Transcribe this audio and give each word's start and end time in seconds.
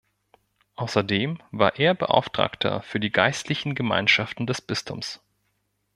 Außerdem 0.77 1.37
war 1.51 1.77
er 1.77 1.93
Beauftragter 1.93 2.81
für 2.81 2.99
die 2.99 3.11
Geistlichen 3.11 3.75
Gemeinschaften 3.75 4.47
des 4.47 4.59
Bistums. 4.59 5.19